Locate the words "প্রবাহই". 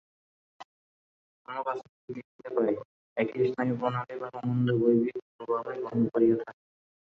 5.35-5.79